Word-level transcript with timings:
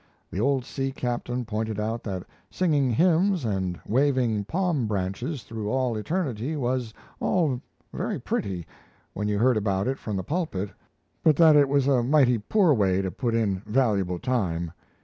The 0.31 0.39
old 0.39 0.65
sea 0.65 0.91
captain 0.91 1.45
pointed 1.45 1.79
out 1.79 2.01
that 2.05 2.23
singing 2.49 2.89
hymns 2.89 3.45
and 3.45 3.79
waving 3.87 4.45
palm 4.45 4.87
branches 4.87 5.43
through 5.43 5.69
all 5.69 5.95
eternity 5.95 6.55
was 6.55 6.91
all 7.19 7.61
very 7.93 8.19
pretty 8.19 8.65
when 9.13 9.27
you 9.27 9.37
heard 9.37 9.57
about 9.57 9.87
it 9.87 9.99
from 9.99 10.15
the 10.17 10.23
pulpit, 10.23 10.71
but 11.21 11.35
that 11.35 11.55
it 11.55 11.69
was 11.69 11.85
a 11.87 12.01
mighty 12.01 12.39
poor 12.39 12.73
way 12.73 13.03
to 13.03 13.11
put 13.11 13.35
in 13.35 13.61
valuable 13.67 14.17
time. 14.17 14.71